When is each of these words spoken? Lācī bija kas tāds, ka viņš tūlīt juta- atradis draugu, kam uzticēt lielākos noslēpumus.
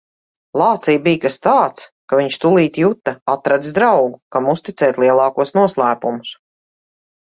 Lācī 0.61 0.95
bija 1.07 1.19
kas 1.25 1.37
tāds, 1.43 1.83
ka 2.13 2.19
viņš 2.21 2.39
tūlīt 2.47 2.81
juta- 2.85 3.15
atradis 3.37 3.79
draugu, 3.79 4.21
kam 4.35 4.53
uzticēt 4.59 5.03
lielākos 5.07 5.59
noslēpumus. 5.63 6.39